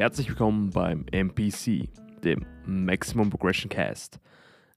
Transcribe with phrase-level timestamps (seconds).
[0.00, 1.90] Herzlich willkommen beim MPC,
[2.24, 4.18] dem Maximum Progression Cast.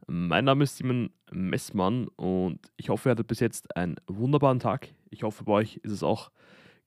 [0.05, 4.89] Mein Name ist Simon Messmann und ich hoffe, ihr hattet bis jetzt einen wunderbaren Tag.
[5.11, 6.29] Ich hoffe, bei euch ist es auch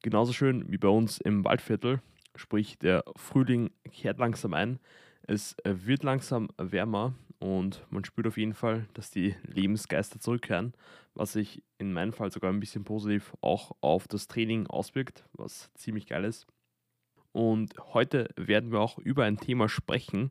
[0.02, 2.02] genauso schön wie bei uns im Waldviertel.
[2.34, 4.80] Sprich, der Frühling kehrt langsam ein.
[5.22, 10.75] Es wird langsam wärmer und man spürt auf jeden Fall, dass die Lebensgeister zurückkehren,
[11.14, 15.72] was sich in meinem Fall sogar ein bisschen positiv auch auf das Training auswirkt, was
[15.72, 16.46] ziemlich geil ist.
[17.36, 20.31] Und heute werden wir auch über ein Thema sprechen,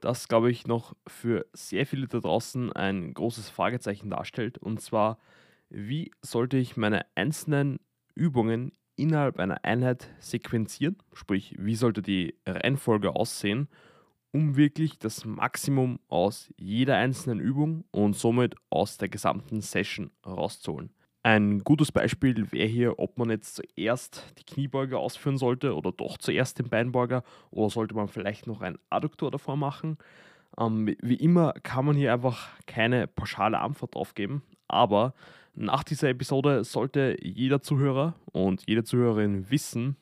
[0.00, 4.58] das, glaube ich, noch für sehr viele da draußen ein großes Fragezeichen darstellt.
[4.58, 5.16] Und zwar,
[5.70, 7.80] wie sollte ich meine einzelnen
[8.14, 10.98] Übungen innerhalb einer Einheit sequenzieren?
[11.14, 13.68] Sprich, wie sollte die Reihenfolge aussehen,
[14.30, 20.92] um wirklich das Maximum aus jeder einzelnen Übung und somit aus der gesamten Session rauszuholen?
[21.26, 26.18] Ein gutes Beispiel wäre hier, ob man jetzt zuerst die Kniebeuge ausführen sollte oder doch
[26.18, 29.96] zuerst den Beinbeuger oder sollte man vielleicht noch einen Adduktor davor machen.
[30.58, 35.14] Ähm, wie immer kann man hier einfach keine pauschale Antwort drauf geben, aber
[35.54, 39.96] nach dieser Episode sollte jeder Zuhörer und jede Zuhörerin wissen,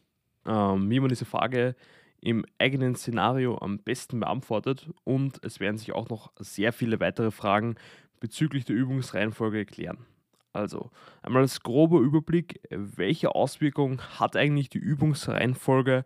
[0.45, 1.77] ähm, wie man diese Frage
[2.21, 7.31] im eigenen Szenario am besten beantwortet und es werden sich auch noch sehr viele weitere
[7.31, 7.77] Fragen
[8.19, 10.05] bezüglich der Übungsreihenfolge klären.
[10.53, 10.91] Also
[11.23, 16.05] einmal als grober Überblick, welche Auswirkungen hat eigentlich die Übungsreihenfolge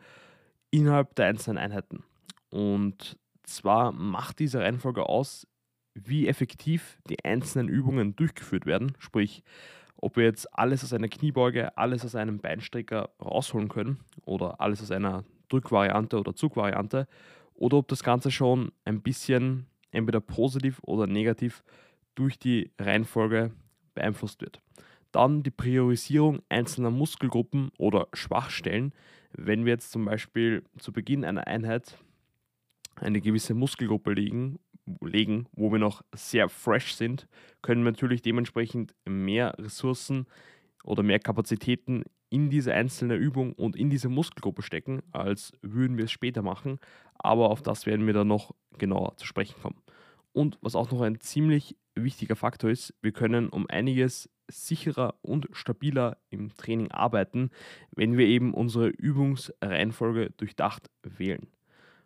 [0.70, 2.04] innerhalb der einzelnen Einheiten?
[2.50, 5.46] Und zwar macht diese Reihenfolge aus,
[5.94, 8.92] wie effektiv die einzelnen Übungen durchgeführt werden.
[8.98, 9.42] Sprich,
[9.96, 14.82] ob wir jetzt alles aus einer Kniebeuge, alles aus einem Beinstrecker rausholen können oder alles
[14.82, 17.08] aus einer Drückvariante oder Zugvariante
[17.54, 21.64] oder ob das Ganze schon ein bisschen entweder positiv oder negativ
[22.14, 23.52] durch die Reihenfolge
[23.96, 24.60] beeinflusst wird.
[25.10, 28.92] Dann die Priorisierung einzelner Muskelgruppen oder Schwachstellen.
[29.32, 31.98] Wenn wir jetzt zum Beispiel zu Beginn einer Einheit
[32.96, 34.58] eine gewisse Muskelgruppe legen,
[35.00, 37.26] legen, wo wir noch sehr fresh sind,
[37.62, 40.26] können wir natürlich dementsprechend mehr Ressourcen
[40.84, 46.04] oder mehr Kapazitäten in diese einzelne Übung und in diese Muskelgruppe stecken, als würden wir
[46.04, 46.78] es später machen.
[47.14, 49.82] Aber auf das werden wir dann noch genauer zu sprechen kommen.
[50.32, 55.48] Und was auch noch ein ziemlich wichtiger Faktor ist, wir können um einiges sicherer und
[55.52, 57.50] stabiler im Training arbeiten,
[57.94, 61.48] wenn wir eben unsere Übungsreihenfolge durchdacht wählen.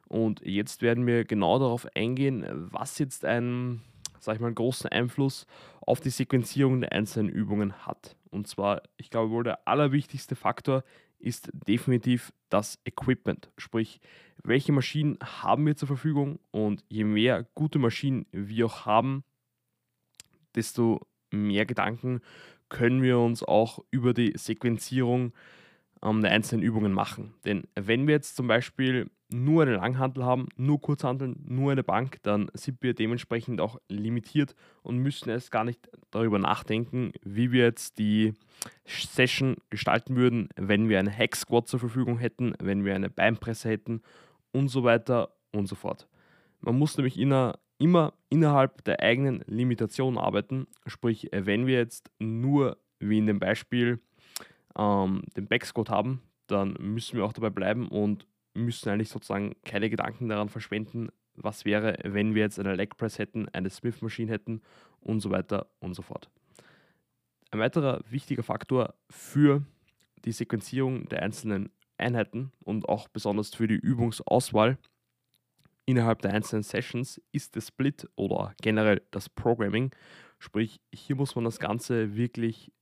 [0.08, 3.82] Und jetzt werden wir genau darauf eingehen, was jetzt einen,
[4.18, 5.46] sag ich mal, großen Einfluss
[5.80, 8.16] auf die Sequenzierung der einzelnen Übungen hat.
[8.30, 10.82] Und zwar, ich glaube wohl, der allerwichtigste Faktor
[11.18, 13.50] ist definitiv das Equipment.
[13.56, 14.00] Sprich,
[14.42, 19.22] welche Maschinen haben wir zur Verfügung und je mehr gute Maschinen wir auch haben,
[20.54, 21.00] desto
[21.30, 22.20] mehr Gedanken
[22.68, 25.32] können wir uns auch über die Sequenzierung
[26.02, 27.34] ähm, der einzelnen Übungen machen.
[27.44, 32.18] Denn wenn wir jetzt zum Beispiel nur eine Langhantel haben, nur Kurzhanteln, nur eine Bank,
[32.22, 37.64] dann sind wir dementsprechend auch limitiert und müssen erst gar nicht darüber nachdenken, wie wir
[37.64, 38.34] jetzt die
[38.86, 43.68] Session gestalten würden, wenn wir eine Hack Squat zur Verfügung hätten, wenn wir eine Beinpresse
[43.68, 44.02] hätten
[44.52, 46.08] und so weiter und so fort.
[46.60, 50.66] Man muss nämlich inner, immer innerhalb der eigenen Limitation arbeiten.
[50.86, 54.00] Sprich, wenn wir jetzt nur, wie in dem Beispiel,
[54.78, 59.88] ähm, den Backsquat haben, dann müssen wir auch dabei bleiben und müssen eigentlich sozusagen keine
[59.88, 64.30] Gedanken daran verschwenden, was wäre, wenn wir jetzt eine Leg Press hätten, eine Smith Machine
[64.30, 64.60] hätten
[65.00, 66.28] und so weiter und so fort.
[67.50, 69.64] Ein weiterer wichtiger Faktor für
[70.24, 74.78] die Sequenzierung der einzelnen Einheiten und auch besonders für die Übungsauswahl
[75.90, 79.90] innerhalb der einzelnen Sessions ist der Split oder generell das Programming.
[80.38, 82.72] Sprich, hier muss man das Ganze wirklich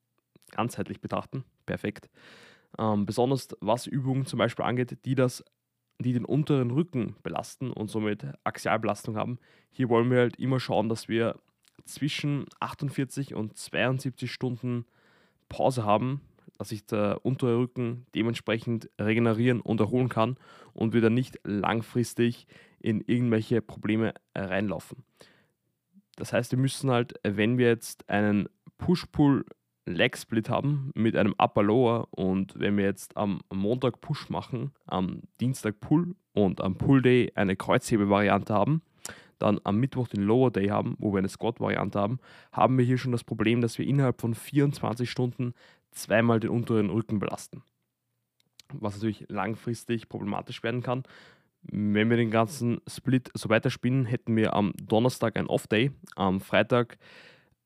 [0.50, 1.44] ganzheitlich betrachten.
[1.66, 2.08] Perfekt.
[2.78, 5.44] Ähm, besonders was Übungen zum Beispiel angeht, die das
[6.00, 9.38] die den unteren Rücken belasten und somit Axialbelastung haben.
[9.70, 11.40] Hier wollen wir halt immer schauen, dass wir
[11.84, 14.84] zwischen 48 und 72 Stunden
[15.48, 16.20] Pause haben,
[16.56, 20.36] dass sich der untere Rücken dementsprechend regenerieren und erholen kann
[20.72, 22.46] und wir dann nicht langfristig
[22.80, 25.04] in irgendwelche Probleme reinlaufen.
[26.16, 28.48] Das heißt, wir müssen halt, wenn wir jetzt einen
[28.78, 29.44] Push-Pull
[29.88, 34.72] Leg Split haben mit einem Upper Lower und wenn wir jetzt am Montag Push machen,
[34.86, 38.82] am Dienstag Pull und am Pull Day eine Kreuzhebe-Variante haben,
[39.38, 42.18] dann am Mittwoch den Lower Day haben, wo wir eine Squat-Variante haben,
[42.52, 45.54] haben wir hier schon das Problem, dass wir innerhalb von 24 Stunden
[45.90, 47.62] zweimal den unteren Rücken belasten.
[48.74, 51.04] Was natürlich langfristig problematisch werden kann.
[51.62, 56.98] Wenn wir den ganzen Split so weiterspinnen, hätten wir am Donnerstag ein Off-Day, am Freitag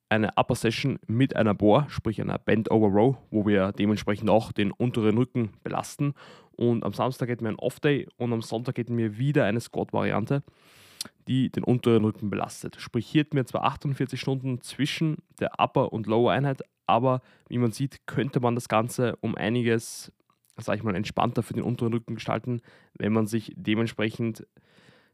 [0.08, 4.52] eine Upper Session mit einer Bohr, sprich einer Bend Over Row, wo wir dementsprechend auch
[4.52, 6.12] den unteren Rücken belasten.
[6.52, 10.42] Und am Samstag hätten wir einen Off-Day und am Sonntag hätten wir wieder eine Squat-Variante,
[11.28, 12.76] die den unteren Rücken belastet.
[12.78, 17.72] Sprich, hier hätten wir zwar 48 Stunden zwischen der Upper- und Lower-Einheit, aber wie man
[17.72, 20.12] sieht, könnte man das Ganze um einiges,
[20.58, 22.60] sag ich mal, entspannter für den unteren Rücken gestalten,
[22.98, 24.46] wenn man sich dementsprechend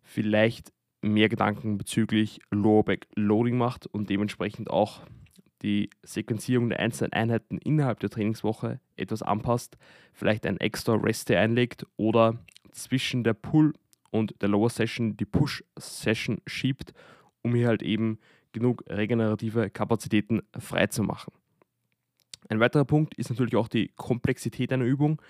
[0.03, 5.03] vielleicht mehr Gedanken bezüglich Lower Back Loading macht und dementsprechend auch
[5.63, 9.77] die Sequenzierung der einzelnen Einheiten innerhalb der Trainingswoche etwas anpasst,
[10.13, 12.39] vielleicht ein extra Rest Day einlegt oder
[12.73, 13.75] zwischen der Pull
[14.11, 16.93] und der Lower Session die Push Session schiebt,
[17.43, 18.19] um hier halt eben
[18.53, 21.33] genug regenerative Kapazitäten freizumachen.
[22.49, 25.21] Ein weiterer Punkt ist natürlich auch die Komplexität einer Übung.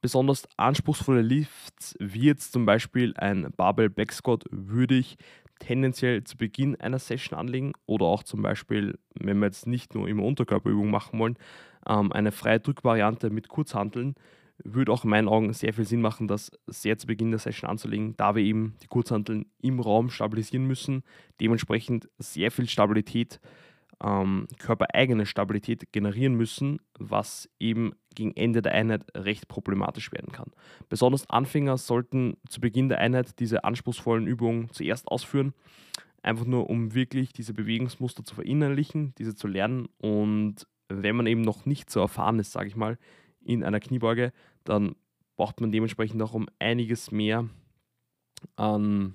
[0.00, 4.12] Besonders anspruchsvolle Lifts, wie jetzt zum Beispiel ein Barbell Back
[4.50, 5.16] würde ich
[5.58, 10.08] tendenziell zu Beginn einer Session anlegen oder auch zum Beispiel, wenn wir jetzt nicht nur
[10.08, 11.36] immer Unterkörperübungen machen wollen,
[11.88, 14.14] ähm, eine freie Drückvariante mit Kurzhanteln,
[14.62, 17.70] würde auch in meinen Augen sehr viel Sinn machen, das sehr zu Beginn der Session
[17.70, 21.02] anzulegen, da wir eben die Kurzhanteln im Raum stabilisieren müssen,
[21.40, 23.40] dementsprechend sehr viel Stabilität
[24.02, 30.52] ähm, körpereigene Stabilität generieren müssen, was eben gegen Ende der Einheit recht problematisch werden kann.
[30.88, 35.54] Besonders Anfänger sollten zu Beginn der Einheit diese anspruchsvollen Übungen zuerst ausführen,
[36.22, 41.42] einfach nur um wirklich diese Bewegungsmuster zu verinnerlichen, diese zu lernen und wenn man eben
[41.42, 42.98] noch nicht so erfahren ist, sage ich mal,
[43.44, 44.32] in einer Kniebeuge,
[44.64, 44.94] dann
[45.36, 47.48] braucht man dementsprechend auch um einiges mehr
[48.56, 49.14] an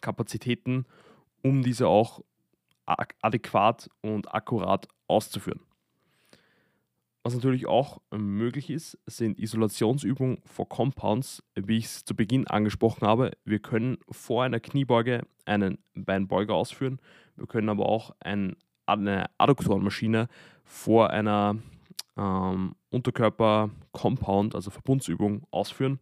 [0.00, 0.86] Kapazitäten,
[1.42, 2.22] um diese auch
[2.86, 5.60] adäquat und akkurat auszuführen.
[7.26, 13.06] Was natürlich auch möglich ist, sind Isolationsübungen vor Compounds, wie ich es zu Beginn angesprochen
[13.06, 13.30] habe.
[13.46, 17.00] Wir können vor einer Kniebeuge einen Beinbeuger ausführen.
[17.36, 20.28] Wir können aber auch ein, eine Adduktorenmaschine
[20.64, 21.56] vor einer
[22.18, 26.00] ähm, Unterkörper-Compound, also Verbundsübung, ausführen.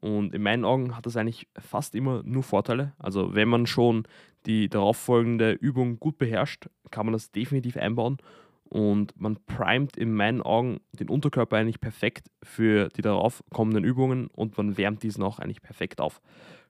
[0.00, 2.92] Und in meinen Augen hat das eigentlich fast immer nur Vorteile.
[2.98, 4.04] Also wenn man schon
[4.46, 8.18] die darauffolgende Übung gut beherrscht, kann man das definitiv einbauen.
[8.62, 14.28] Und man primet in meinen Augen den Unterkörper eigentlich perfekt für die darauf kommenden Übungen
[14.28, 16.20] und man wärmt diesen auch eigentlich perfekt auf.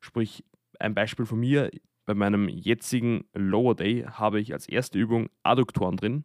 [0.01, 0.45] Sprich,
[0.79, 1.71] ein Beispiel von mir,
[2.07, 6.25] bei meinem jetzigen Lower Day habe ich als erste Übung Adduktoren drin,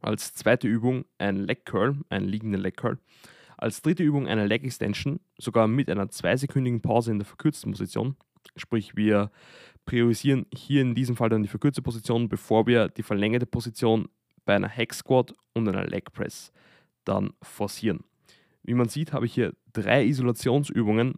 [0.00, 2.98] als zweite Übung ein Leg Curl, einen liegenden Leg Curl,
[3.56, 8.16] als dritte Übung eine Leg Extension, sogar mit einer zweisekündigen Pause in der verkürzten Position.
[8.56, 9.30] Sprich, wir
[9.86, 14.08] priorisieren hier in diesem Fall dann die verkürzte Position, bevor wir die verlängerte Position
[14.44, 16.52] bei einer Hack Squat und einer Leg Press
[17.04, 18.04] dann forcieren.
[18.62, 21.14] Wie man sieht, habe ich hier drei Isolationsübungen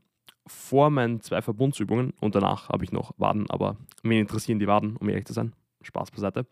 [0.46, 4.96] vor meinen zwei Verbundsübungen und danach habe ich noch Waden, aber mir interessieren die Waden,
[4.96, 5.52] um ehrlich zu sein.
[5.82, 6.46] Spaß beiseite.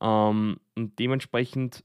[0.00, 1.82] Ähm, und dementsprechend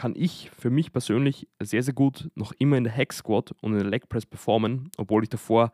[0.00, 3.72] kann ich für mich persönlich sehr, sehr gut noch immer in der Hack Squat und
[3.72, 5.72] in der Leg Press performen, obwohl ich davor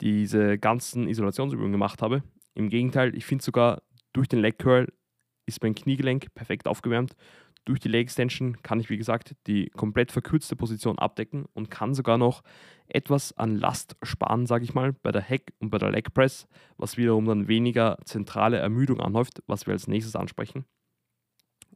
[0.00, 2.22] diese ganzen Isolationsübungen gemacht habe.
[2.54, 3.82] Im Gegenteil, ich finde sogar
[4.14, 4.90] durch den Leg Curl
[5.44, 7.16] ist mein Kniegelenk perfekt aufgewärmt.
[7.66, 11.92] Durch die Leg Extension kann ich, wie gesagt, die komplett verkürzte Position abdecken und kann
[11.92, 12.42] sogar noch
[12.86, 16.48] etwas an Last sparen, sage ich mal, bei der Hack und bei der Leg Press,
[16.78, 20.64] was wiederum dann weniger zentrale Ermüdung anhäuft, was wir als nächstes ansprechen.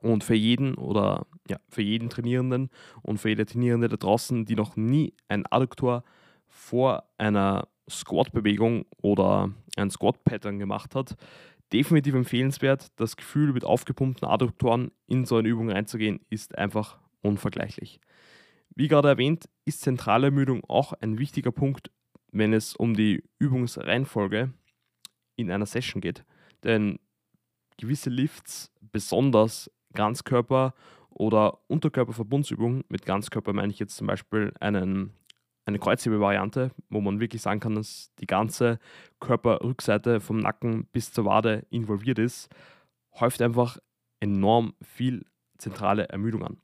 [0.00, 2.70] Und für jeden oder ja, für jeden Trainierenden
[3.02, 6.04] und für jede Trainierende da draußen, die noch nie ein Adduktor
[6.48, 11.16] vor einer Squat-Bewegung oder ein Squat-Pattern gemacht hat,
[11.72, 12.88] definitiv empfehlenswert.
[12.96, 18.00] Das Gefühl, mit aufgepumpten Adduktoren in so eine Übung reinzugehen, ist einfach unvergleichlich.
[18.74, 21.90] Wie gerade erwähnt, ist zentrale Ermüdung auch ein wichtiger Punkt,
[22.30, 24.52] wenn es um die Übungsreihenfolge
[25.36, 26.24] in einer Session geht.
[26.62, 26.98] Denn
[27.76, 30.74] gewisse Lifts, besonders Ganzkörper-
[31.18, 35.12] oder Unterkörperverbundsübungen, mit Ganzkörper meine ich jetzt zum Beispiel einen
[35.68, 38.78] eine Kreuzhebevariante, wo man wirklich sagen kann, dass die ganze
[39.20, 42.48] Körperrückseite vom Nacken bis zur Wade involviert ist,
[43.20, 43.76] häuft einfach
[44.18, 45.26] enorm viel
[45.58, 46.56] zentrale Ermüdung an.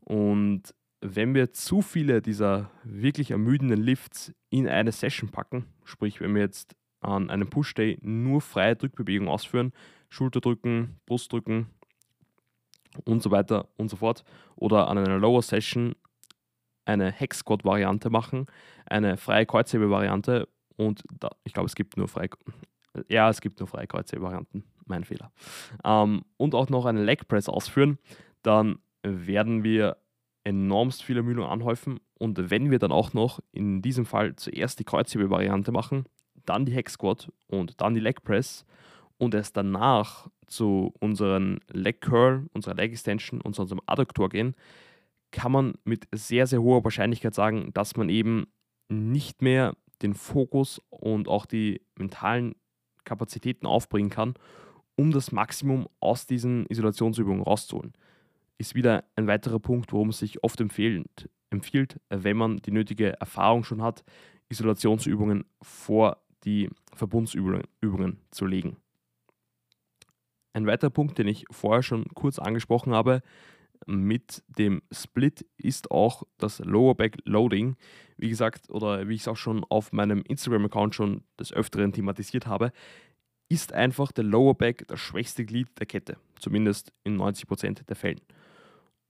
[0.00, 6.34] Und wenn wir zu viele dieser wirklich ermüdenden Lifts in eine Session packen, sprich wenn
[6.34, 9.72] wir jetzt an einem Push-Day nur freie Drückbewegungen ausführen,
[10.08, 11.66] Schulterdrücken, Brustdrücken
[13.04, 14.24] und so weiter und so fort,
[14.56, 15.94] oder an einer Lower Session
[16.84, 18.46] eine Hex-Squat-Variante machen,
[18.86, 22.30] eine freie Kreuzhebe-Variante und da, ich glaube, es gibt nur freie,
[23.08, 25.32] ja, es gibt nur freie Kreuzhebe-Varianten, mein Fehler.
[25.84, 27.98] Ähm, und auch noch eine Leg Press ausführen,
[28.42, 29.98] dann werden wir
[30.44, 32.00] enormst viele Ermüdung anhäufen.
[32.18, 36.04] Und wenn wir dann auch noch in diesem Fall zuerst die Kreuzhebe-Variante machen,
[36.46, 38.64] dann die Hex Squat und dann die Leg Press
[39.18, 44.54] und erst danach zu unseren Leg Curl, unserer Leg Extension und zu unserem Adduktor gehen,
[45.30, 48.46] kann man mit sehr, sehr hoher Wahrscheinlichkeit sagen, dass man eben
[48.88, 52.54] nicht mehr den Fokus und auch die mentalen
[53.04, 54.34] Kapazitäten aufbringen kann,
[54.96, 57.92] um das Maximum aus diesen Isolationsübungen rauszuholen.
[58.58, 63.18] Ist wieder ein weiterer Punkt, worum es sich oft empfiehlt, empfiehlt, wenn man die nötige
[63.20, 64.04] Erfahrung schon hat,
[64.48, 68.76] Isolationsübungen vor die Verbundsübungen zu legen.
[70.52, 73.22] Ein weiterer Punkt, den ich vorher schon kurz angesprochen habe,
[73.86, 77.76] mit dem Split ist auch das Lower Back Loading.
[78.16, 82.46] Wie gesagt, oder wie ich es auch schon auf meinem Instagram-Account schon des Öfteren thematisiert
[82.46, 82.72] habe,
[83.48, 88.20] ist einfach der Lower Back das schwächste Glied der Kette, zumindest in 90% der Fällen.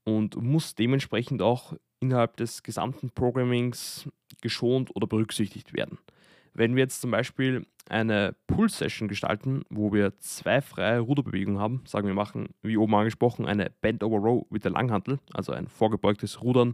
[0.03, 4.09] Und muss dementsprechend auch innerhalb des gesamten Programmings
[4.41, 5.99] geschont oder berücksichtigt werden.
[6.53, 12.07] Wenn wir jetzt zum Beispiel eine Pull-Session gestalten, wo wir zwei freie Ruderbewegungen haben, sagen
[12.07, 16.41] wir machen, wie oben angesprochen, eine Bend Over Row mit der Langhantel, also ein vorgebeugtes
[16.41, 16.73] Rudern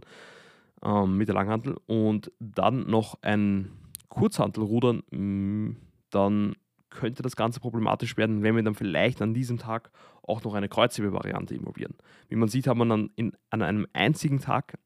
[0.82, 3.70] ähm, mit der Langhantel und dann noch ein
[4.08, 5.76] Kurzhantelrudern, mm,
[6.10, 6.54] dann
[6.90, 9.90] könnte das Ganze problematisch werden, wenn wir dann vielleicht an diesem Tag
[10.22, 11.94] auch noch eine Kreuzhebe-Variante involvieren.
[12.28, 14.78] Wie man sieht, haben wir dann in, an einem einzigen Tag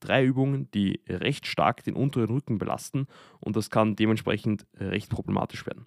[0.00, 3.06] drei Übungen, die recht stark den unteren Rücken belasten
[3.40, 5.86] und das kann dementsprechend recht problematisch werden.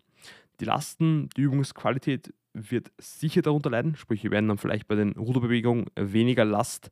[0.59, 5.13] Die Lasten, die Übungsqualität wird sicher darunter leiden, sprich wir werden dann vielleicht bei den
[5.13, 6.89] Ruderbewegungen weniger Last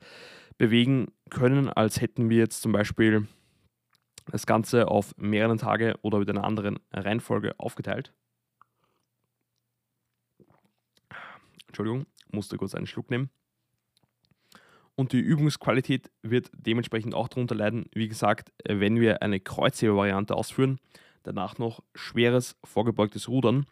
[0.57, 3.27] bewegen können, als hätten wir jetzt zum Beispiel
[4.31, 8.13] das Ganze auf mehrere Tage oder mit einer anderen Reihenfolge aufgeteilt.
[11.67, 13.29] Entschuldigung, musste kurz einen Schluck nehmen.
[14.99, 17.85] Und die Übungsqualität wird dementsprechend auch darunter leiden.
[17.93, 20.79] Wie gesagt, wenn wir eine Kreuzheber-Variante ausführen,
[21.21, 23.67] danach noch schweres vorgebeugtes Rudern,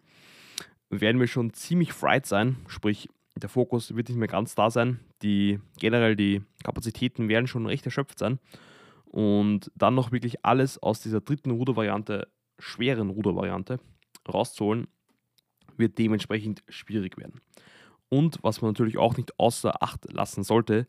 [0.91, 2.57] werden wir schon ziemlich fried sein.
[2.67, 4.99] Sprich, der Fokus wird nicht mehr ganz da sein.
[5.23, 8.37] Die, generell die Kapazitäten werden schon recht erschöpft sein.
[9.05, 12.27] Und dann noch wirklich alles aus dieser dritten Rudervariante,
[12.59, 13.79] schweren Rudervariante,
[14.31, 14.85] rauszuholen,
[15.75, 17.41] wird dementsprechend schwierig werden.
[18.09, 20.87] Und was man natürlich auch nicht außer Acht lassen sollte,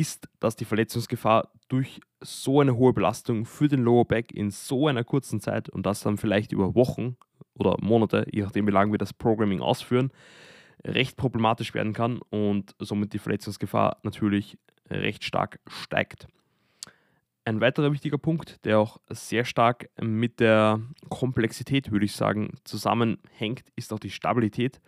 [0.00, 4.88] ist, dass die Verletzungsgefahr durch so eine hohe Belastung für den Lower Back in so
[4.88, 7.18] einer kurzen Zeit und das dann vielleicht über Wochen
[7.54, 10.10] oder Monate, je nachdem wie lange wir das Programming ausführen,
[10.82, 14.56] recht problematisch werden kann und somit die Verletzungsgefahr natürlich
[14.88, 16.26] recht stark steigt.
[17.44, 20.80] Ein weiterer wichtiger Punkt, der auch sehr stark mit der
[21.10, 24.80] Komplexität, würde ich sagen, zusammenhängt, ist auch die Stabilität.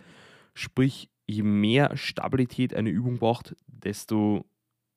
[0.54, 4.46] Sprich, je mehr Stabilität eine Übung braucht, desto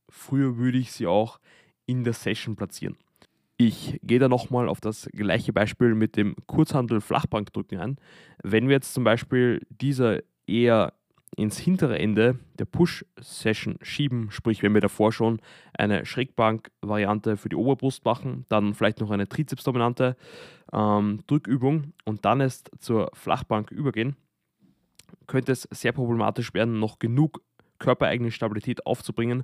[0.10, 1.40] früher würde ich sie auch
[1.86, 2.98] in der Session platzieren.
[3.58, 7.98] Ich gehe da nochmal auf das gleiche Beispiel mit dem Kurzhandel-Flachbankdrücken ein.
[8.44, 10.94] Wenn wir jetzt zum Beispiel diese eher
[11.38, 15.40] ins hintere Ende der Push-Session schieben, sprich wenn wir davor schon
[15.74, 20.16] eine Schrägbank-Variante für die Oberbrust machen, dann vielleicht noch eine Trizeps-dominante
[20.72, 24.16] ähm, Drückübung und dann erst zur Flachbank übergehen,
[25.28, 27.42] könnte es sehr problematisch werden, noch genug
[27.80, 29.44] körpereigene Stabilität aufzubringen,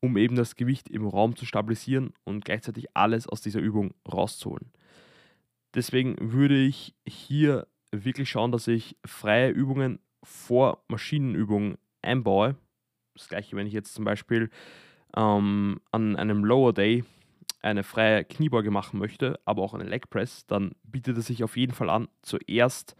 [0.00, 4.70] um eben das Gewicht im Raum zu stabilisieren und gleichzeitig alles aus dieser Übung rauszuholen.
[5.74, 12.56] Deswegen würde ich hier wirklich schauen, dass ich freie Übungen vor Maschinenübungen einbaue.
[13.14, 14.50] Das gleiche, wenn ich jetzt zum Beispiel
[15.16, 17.04] ähm, an einem Lower Day
[17.62, 21.56] eine freie Kniebeuge machen möchte, aber auch eine Leg Press, dann bietet es sich auf
[21.56, 22.96] jeden Fall an, zuerst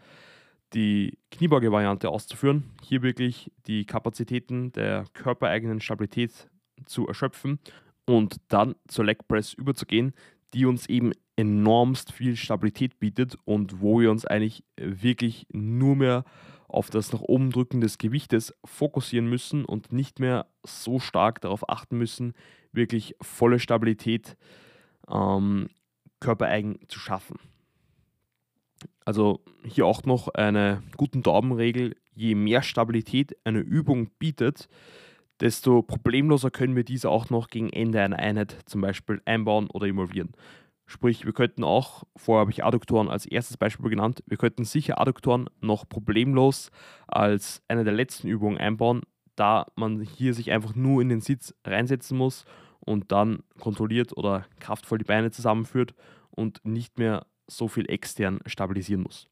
[0.73, 2.71] die Kniebeuge-Variante auszuführen.
[2.83, 6.49] Hier wirklich die Kapazitäten der körpereigenen Stabilität
[6.85, 7.59] zu erschöpfen
[8.05, 10.13] und dann zur Leg Press überzugehen,
[10.53, 16.23] die uns eben enormst viel Stabilität bietet und wo wir uns eigentlich wirklich nur mehr
[16.67, 21.69] auf das nach oben drücken des Gewichtes fokussieren müssen und nicht mehr so stark darauf
[21.69, 22.33] achten müssen,
[22.71, 24.35] wirklich volle Stabilität
[25.09, 25.69] ähm,
[26.19, 27.39] körpereigen zu schaffen.
[29.05, 34.67] Also hier auch noch eine guten Daumenregel, je mehr Stabilität eine Übung bietet,
[35.39, 39.87] desto problemloser können wir diese auch noch gegen Ende einer Einheit zum Beispiel einbauen oder
[39.87, 40.33] involvieren.
[40.85, 45.01] Sprich, wir könnten auch, vorher habe ich Adduktoren als erstes Beispiel genannt, wir könnten sicher
[45.01, 46.71] Adduktoren noch problemlos
[47.07, 49.01] als eine der letzten Übungen einbauen,
[49.35, 52.45] da man hier sich einfach nur in den Sitz reinsetzen muss
[52.79, 55.93] und dann kontrolliert oder kraftvoll die Beine zusammenführt
[56.29, 59.27] und nicht mehr so viel extern stabilisieren muss.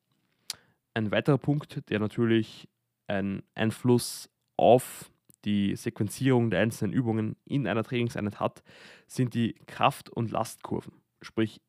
[0.94, 2.68] Ein weiterer Punkt, der natürlich
[3.08, 5.10] einen Einfluss auf
[5.46, 8.64] die Sequenzierung der einzelnen Übungen in einer Trainingseinheit hat,
[9.08, 10.94] sind die Kraft- und Lastkurven.
[11.22, 11.62] Sprich,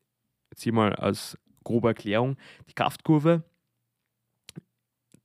[0.51, 2.37] jetzt hier mal als grobe Erklärung,
[2.69, 3.43] die Kraftkurve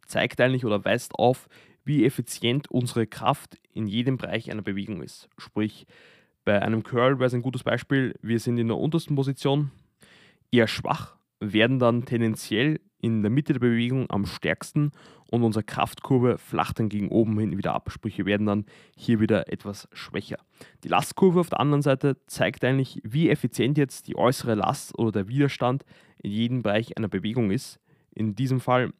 [0.06, 1.48] zeigt eigentlich oder weist auf,
[1.84, 5.28] wie effizient unsere Kraft in jedem Bereich einer Bewegung ist.
[5.38, 5.86] Sprich,
[6.44, 9.70] bei einem Curl wäre es ein gutes Beispiel, wir sind in der untersten Position
[10.50, 14.92] eher schwach, werden dann tendenziell in der Mitte der Bewegung am stärksten
[15.30, 17.90] und unsere Kraftkurve flacht dann gegen oben hin wieder ab.
[17.90, 18.64] Sprich, wir werden dann
[18.96, 20.38] hier wieder etwas schwächer.
[20.84, 25.10] Die Lastkurve auf der anderen Seite zeigt eigentlich, wie effizient jetzt die äußere Last oder
[25.10, 25.84] der Widerstand
[26.22, 27.80] in jedem Bereich einer Bewegung ist.
[28.14, 28.92] In diesem Fall,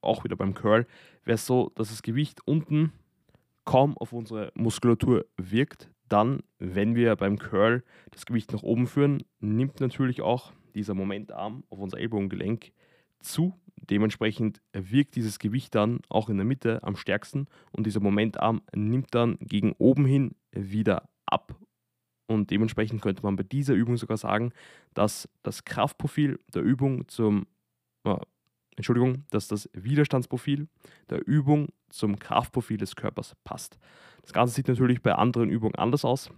[0.00, 0.86] auch wieder beim Curl,
[1.24, 2.92] wäre es so, dass das Gewicht unten
[3.64, 5.90] kaum auf unsere Muskulatur wirkt.
[6.08, 11.64] Dann, wenn wir beim Curl das Gewicht nach oben führen, nimmt natürlich auch dieser Momentarm
[11.68, 12.72] auf unser Ellbogengelenk
[13.20, 13.54] zu.
[13.76, 19.14] Dementsprechend wirkt dieses Gewicht dann auch in der Mitte am stärksten und dieser Momentarm nimmt
[19.14, 21.56] dann gegen oben hin wieder ab.
[22.26, 24.52] Und dementsprechend könnte man bei dieser Übung sogar sagen,
[24.94, 27.46] dass das Kraftprofil der Übung zum,
[28.04, 28.16] äh,
[28.76, 30.68] Entschuldigung, dass das Widerstandsprofil
[31.08, 33.78] der Übung zum Kraftprofil des Körpers passt.
[34.22, 36.30] Das Ganze sieht natürlich bei anderen Übungen anders aus.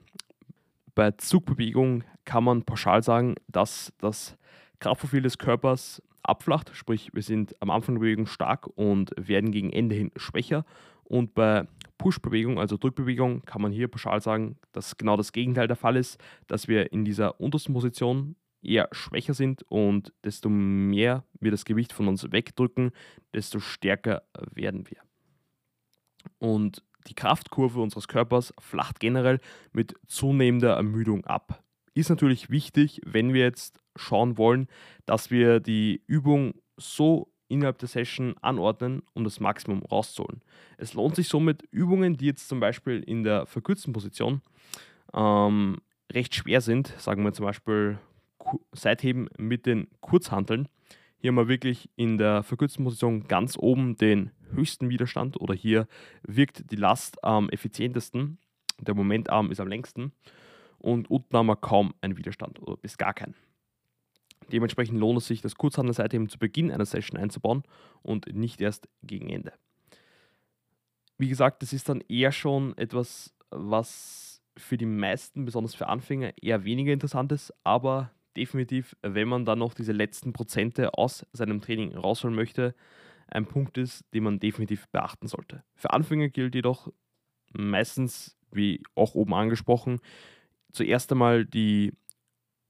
[0.95, 4.39] Bei Zugbewegung kann man pauschal sagen, dass das
[4.79, 9.71] Kraftprofil des Körpers abflacht, sprich wir sind am Anfang der Bewegung stark und werden gegen
[9.71, 10.65] Ende hin schwächer.
[11.05, 11.67] Und bei
[11.99, 16.21] Push-Bewegung, also Drückbewegung, kann man hier pauschal sagen, dass genau das Gegenteil der Fall ist,
[16.47, 21.93] dass wir in dieser untersten Position eher schwächer sind und desto mehr wir das Gewicht
[21.93, 22.93] von uns wegdrücken,
[23.35, 24.23] desto stärker
[24.55, 24.99] werden wir.
[26.39, 29.41] Und die Kraftkurve unseres Körpers flacht generell
[29.73, 31.63] mit zunehmender Ermüdung ab.
[31.95, 34.69] Ist natürlich wichtig, wenn wir jetzt schauen wollen,
[35.05, 40.41] dass wir die Übung so innerhalb der Session anordnen, um das Maximum rauszuholen.
[40.79, 44.41] Es lohnt sich somit, Übungen, die jetzt zum Beispiel in der verkürzten Position
[45.13, 45.79] ähm,
[46.11, 47.99] recht schwer sind, sagen wir zum Beispiel
[48.73, 50.69] Seitheben mit den Kurzhanteln,
[51.19, 55.87] hier wir wirklich in der verkürzten Position ganz oben den höchsten Widerstand oder hier
[56.23, 58.39] wirkt die Last am effizientesten.
[58.81, 60.13] Der Momentarm ist am längsten
[60.83, 63.35] und unten haben wir kaum einen Widerstand oder bis gar keinen.
[64.51, 67.63] Dementsprechend lohnt es sich, das Kurzhandelseitheben zu Beginn einer Session einzubauen
[68.03, 69.53] und nicht erst gegen Ende.
[71.19, 76.33] Wie gesagt, das ist dann eher schon etwas, was für die meisten, besonders für Anfänger,
[76.43, 81.61] eher weniger interessant ist, aber definitiv, wenn man dann noch diese letzten Prozente aus seinem
[81.61, 82.75] Training rausholen möchte,
[83.29, 85.63] ein Punkt ist, den man definitiv beachten sollte.
[85.75, 86.93] Für Anfänger gilt jedoch
[87.53, 90.01] meistens, wie auch oben angesprochen,
[90.73, 91.93] zuerst einmal die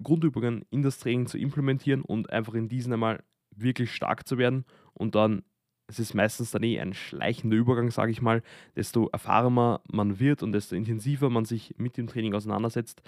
[0.02, 3.22] Grundübungen in das Training zu implementieren und einfach in diesen einmal
[3.54, 5.42] wirklich stark zu werden und dann
[5.88, 8.42] es ist meistens dann eh ein schleichender Übergang, sage ich mal.
[8.76, 13.02] Desto erfahrener man wird und desto intensiver man sich mit dem Training auseinandersetzt,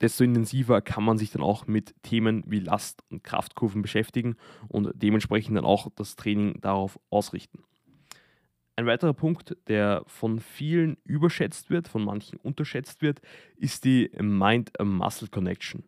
[0.00, 4.36] desto intensiver kann man sich dann auch mit Themen wie Last- und Kraftkurven beschäftigen
[4.68, 7.64] und dementsprechend dann auch das Training darauf ausrichten.
[8.80, 13.20] Ein weiterer Punkt, der von vielen überschätzt wird, von manchen unterschätzt wird,
[13.56, 15.84] ist die Mind-Muscle Connection.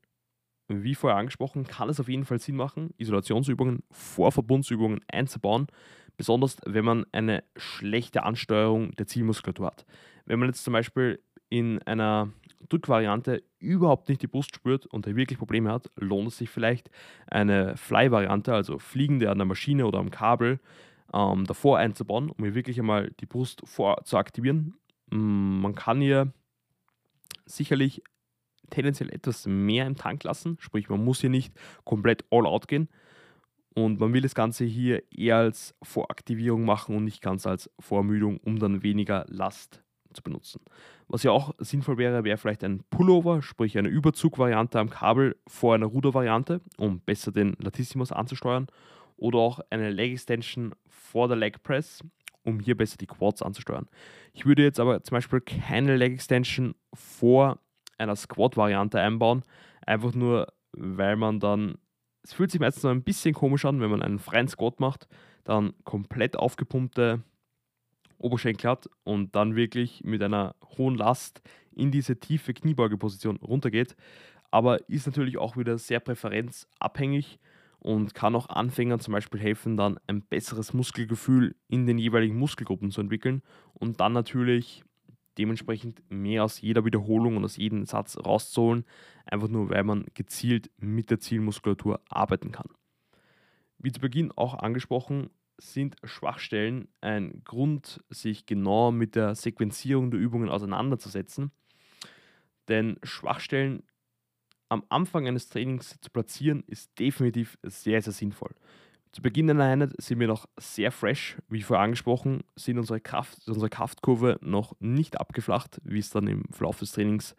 [0.68, 5.68] Wie vorher angesprochen, kann es auf jeden Fall Sinn machen, Isolationsübungen vor Verbundsübungen einzubauen,
[6.18, 9.86] besonders wenn man eine schlechte Ansteuerung der Zielmuskulatur hat.
[10.26, 12.30] Wenn man jetzt zum Beispiel in einer
[12.68, 16.90] Drückvariante überhaupt nicht die Brust spürt und er wirklich Probleme hat, lohnt es sich vielleicht
[17.26, 20.60] eine Fly-Variante, also fliegende an der Maschine oder am Kabel,
[21.12, 24.74] ähm, davor einzubauen, um hier wirklich einmal die Brust vor zu aktivieren.
[25.10, 26.32] Mm, man kann hier
[27.46, 28.02] sicherlich
[28.70, 31.52] tendenziell etwas mehr im Tank lassen, sprich man muss hier nicht
[31.84, 32.88] komplett all out gehen
[33.74, 38.38] und man will das Ganze hier eher als Voraktivierung machen und nicht ganz als Vorermüdung,
[38.38, 40.60] um dann weniger Last zu benutzen.
[41.08, 45.74] Was ja auch sinnvoll wäre, wäre vielleicht ein Pullover, sprich eine Überzugvariante am Kabel vor
[45.74, 48.66] einer Rudervariante, um besser den Latissimus anzusteuern.
[49.22, 52.02] Oder auch eine Leg Extension vor der Leg Press,
[52.42, 53.88] um hier besser die Quads anzusteuern.
[54.32, 57.60] Ich würde jetzt aber zum Beispiel keine Leg Extension vor
[57.98, 59.44] einer Squat-Variante einbauen,
[59.86, 61.78] einfach nur, weil man dann,
[62.24, 65.06] es fühlt sich meistens noch ein bisschen komisch an, wenn man einen freien Squat macht,
[65.44, 67.22] dann komplett aufgepumpte
[68.18, 73.94] Oberschenkel hat und dann wirklich mit einer hohen Last in diese tiefe Kniebeugeposition runtergeht.
[74.50, 77.38] Aber ist natürlich auch wieder sehr präferenzabhängig
[77.82, 82.92] und kann auch Anfängern zum Beispiel helfen, dann ein besseres Muskelgefühl in den jeweiligen Muskelgruppen
[82.92, 83.42] zu entwickeln
[83.74, 84.84] und dann natürlich
[85.36, 88.84] dementsprechend mehr aus jeder Wiederholung und aus jedem Satz rauszuholen,
[89.26, 92.68] einfach nur weil man gezielt mit der Zielmuskulatur arbeiten kann.
[93.78, 100.20] Wie zu Beginn auch angesprochen, sind Schwachstellen ein Grund, sich genau mit der Sequenzierung der
[100.20, 101.50] Übungen auseinanderzusetzen.
[102.68, 103.82] Denn Schwachstellen
[104.72, 108.54] am Anfang eines Trainings zu platzieren, ist definitiv sehr, sehr sinnvoll.
[109.12, 111.36] Zu Beginn einer Einheit sind wir noch sehr fresh.
[111.50, 116.44] Wie vorher angesprochen, sind unsere, Kraft, unsere Kraftkurve noch nicht abgeflacht, wie es dann im
[116.50, 117.36] Verlauf des Trainings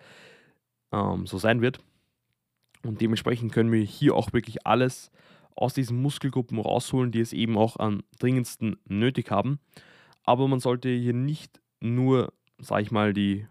[0.92, 1.80] ähm, so sein wird.
[2.84, 5.10] Und dementsprechend können wir hier auch wirklich alles
[5.56, 9.60] aus diesen Muskelgruppen rausholen, die es eben auch am dringendsten nötig haben.
[10.24, 13.48] Aber man sollte hier nicht nur, sage ich mal, die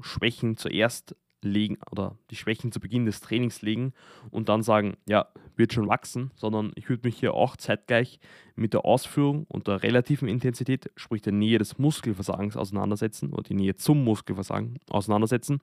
[0.00, 3.92] Schwächen zuerst legen oder die Schwächen zu Beginn des Trainings legen
[4.30, 8.20] und dann sagen, ja, wird schon wachsen, sondern ich würde mich hier auch zeitgleich
[8.54, 13.54] mit der Ausführung und der relativen Intensität, sprich der Nähe des Muskelversagens auseinandersetzen oder die
[13.54, 15.60] Nähe zum Muskelversagen auseinandersetzen.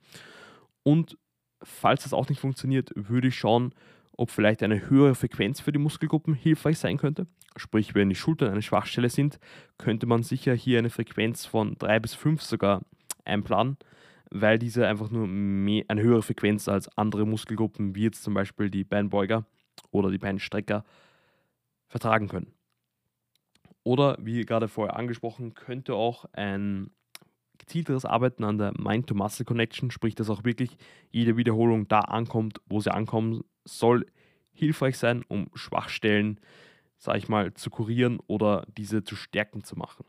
[0.84, 1.18] Und
[1.64, 3.74] falls das auch nicht funktioniert, würde ich schauen,
[4.18, 7.26] ob vielleicht eine höhere Frequenz für die Muskelgruppen hilfreich sein könnte.
[7.56, 9.40] Sprich, wenn die Schultern eine Schwachstelle sind,
[9.78, 12.82] könnte man sicher hier eine Frequenz von 3 bis 5 sogar
[13.24, 13.78] einplanen
[14.32, 18.70] weil diese einfach nur mehr, eine höhere Frequenz als andere Muskelgruppen, wie jetzt zum Beispiel
[18.70, 19.46] die Beinbeuger
[19.92, 20.84] oder die Beinstrecker,
[21.88, 22.54] vertragen können.
[23.84, 26.92] Oder wie gerade vorher angesprochen, könnte auch ein
[27.58, 30.78] gezielteres Arbeiten an der Mind-to-Muscle-Connection, sprich, dass auch wirklich
[31.12, 34.06] jede Wiederholung da ankommt, wo sie ankommen soll,
[34.52, 36.40] hilfreich sein, um Schwachstellen,
[36.98, 40.06] sage ich mal, zu kurieren oder diese zu stärken zu machen.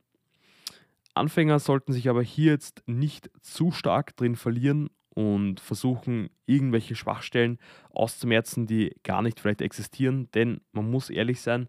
[1.14, 7.58] Anfänger sollten sich aber hier jetzt nicht zu stark drin verlieren und versuchen, irgendwelche Schwachstellen
[7.90, 10.30] auszumerzen, die gar nicht vielleicht existieren.
[10.32, 11.68] Denn man muss ehrlich sein,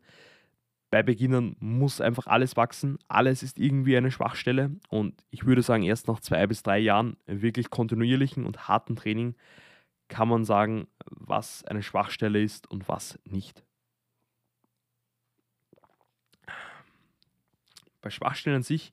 [0.92, 3.00] bei Beginnern muss einfach alles wachsen.
[3.08, 4.72] Alles ist irgendwie eine Schwachstelle.
[4.90, 9.36] Und ich würde sagen, erst nach zwei bis drei Jahren wirklich kontinuierlichen und harten Training
[10.10, 13.64] kann man sagen, was eine Schwachstelle ist und was nicht.
[18.02, 18.92] Bei Schwachstellen an sich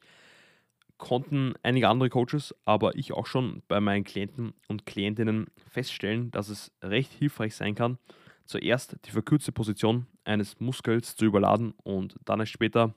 [0.99, 6.49] konnten einige andere Coaches, aber ich auch schon bei meinen Klienten und Klientinnen feststellen, dass
[6.49, 7.99] es recht hilfreich sein kann,
[8.45, 12.95] zuerst die verkürzte Position eines Muskels zu überladen und dann erst später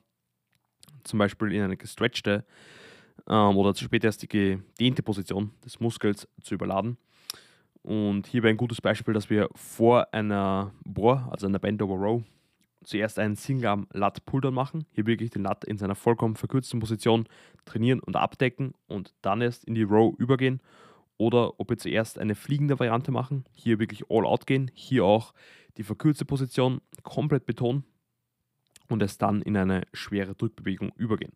[1.04, 2.44] zum Beispiel in eine gestretchte
[3.28, 6.98] ähm, oder später erst die gedehnte Position des Muskels zu überladen.
[7.82, 12.22] Und hierbei ein gutes Beispiel, dass wir vor einer Bohr, also einer Bend Over Row,
[12.84, 17.28] zuerst einen Single Lat Pulldown machen, hier wirklich den Lat in seiner vollkommen verkürzten Position
[17.64, 20.60] trainieren und abdecken und dann erst in die Row übergehen.
[21.18, 25.34] Oder ob wir zuerst eine fliegende Variante machen, hier wirklich all out gehen, hier auch
[25.76, 27.84] die verkürzte Position komplett betonen
[28.88, 31.32] und es dann in eine schwere Drückbewegung übergehen.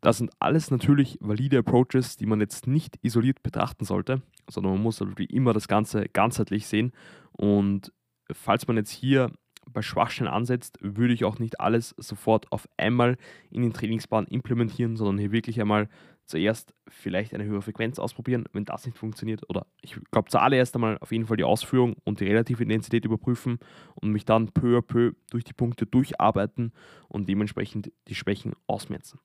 [0.00, 4.82] Das sind alles natürlich valide Approaches, die man jetzt nicht isoliert betrachten sollte, sondern man
[4.82, 6.92] muss wie immer das Ganze ganzheitlich sehen.
[7.32, 7.92] Und
[8.30, 9.32] falls man jetzt hier
[9.72, 13.16] bei Schwachstellen ansetzt, würde ich auch nicht alles sofort auf einmal
[13.50, 15.88] in den Trainingsplan implementieren, sondern hier wirklich einmal
[16.28, 18.44] zuerst vielleicht eine höhere Frequenz ausprobieren.
[18.52, 22.20] Wenn das nicht funktioniert, oder ich glaube zuallererst einmal auf jeden Fall die Ausführung und
[22.20, 23.58] die relative Intensität überprüfen
[23.94, 26.72] und mich dann peu à peu durch die Punkte durcharbeiten
[27.08, 29.20] und dementsprechend die Schwächen ausmerzen.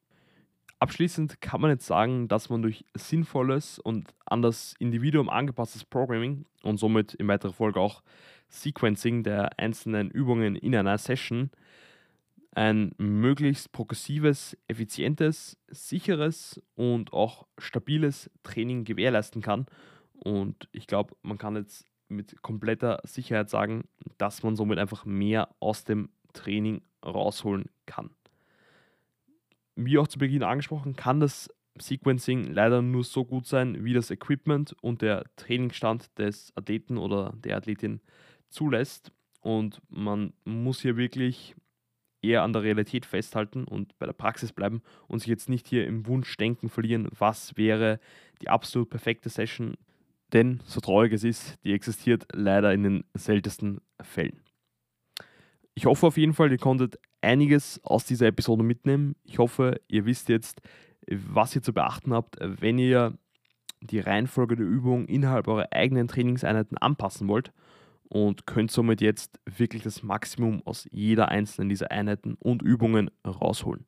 [0.79, 6.45] Abschließend kann man jetzt sagen, dass man durch sinnvolles und an das Individuum angepasstes Programming
[6.61, 8.01] und somit in weiterer Folge auch
[8.53, 11.49] Sequencing der einzelnen Übungen in einer Session
[12.55, 19.65] ein möglichst progressives, effizientes, sicheres und auch stabiles Training gewährleisten kann.
[20.13, 23.85] Und ich glaube, man kann jetzt mit kompletter Sicherheit sagen,
[24.19, 28.11] dass man somit einfach mehr aus dem Training rausholen kann.
[29.75, 34.11] Wie auch zu Beginn angesprochen, kann das Sequencing leider nur so gut sein, wie das
[34.11, 37.99] Equipment und der Trainingsstand des Athleten oder der Athletin
[38.53, 39.11] zulässt.
[39.41, 41.55] Und man muss hier wirklich
[42.21, 45.85] eher an der Realität festhalten und bei der Praxis bleiben und sich jetzt nicht hier
[45.85, 47.99] im Wunschdenken verlieren, was wäre
[48.41, 49.75] die absolut perfekte Session.
[50.31, 54.39] Denn so traurig es ist, die existiert leider in den seltensten Fällen.
[55.75, 59.15] Ich hoffe auf jeden Fall, ihr konntet einiges aus dieser Episode mitnehmen.
[59.23, 60.61] Ich hoffe, ihr wisst jetzt,
[61.07, 63.17] was ihr zu beachten habt, wenn ihr
[63.81, 67.51] die Reihenfolge der Übung innerhalb eurer eigenen Trainingseinheiten anpassen wollt
[68.13, 73.87] und könnt somit jetzt wirklich das Maximum aus jeder einzelnen dieser Einheiten und Übungen rausholen.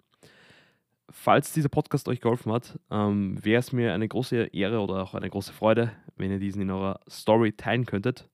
[1.11, 5.13] Falls dieser Podcast euch geholfen hat, ähm, wäre es mir eine große Ehre oder auch
[5.13, 8.27] eine große Freude, wenn ihr diesen in eurer Story teilen könntet.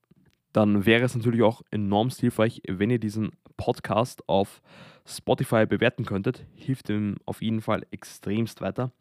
[0.53, 4.61] Dann wäre es natürlich auch enorm hilfreich, wenn ihr diesen Podcast auf
[5.05, 6.45] Spotify bewerten könntet.
[6.55, 8.93] Hilft ihm auf jeden Fall extremst weiter.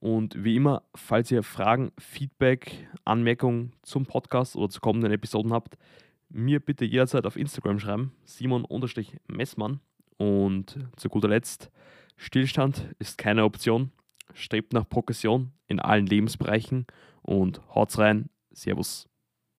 [0.00, 5.76] Und wie immer, falls ihr Fragen, Feedback, Anmerkungen zum Podcast oder zu kommenden Episoden habt,
[6.30, 9.80] mir bitte jederzeit auf Instagram schreiben, Simon-Messmann.
[10.16, 11.70] Und zu guter Letzt,
[12.16, 13.92] Stillstand ist keine Option.
[14.32, 16.86] Strebt nach Progression in allen Lebensbereichen
[17.22, 18.30] und haut's rein.
[18.52, 19.09] Servus.